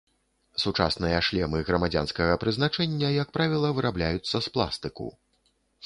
[0.61, 5.07] Сучасныя шлемы грамадзянскага прызначэння, як правіла, вырабляюцца з пластыку.